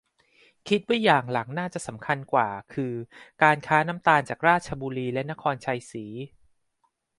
[0.67, 2.93] คิดว่าอย่างหลังน่าจะสำคัญกว่า คือ
[3.43, 6.05] การค้าน้ำตาลจากราชบุรีและนครไชยศรี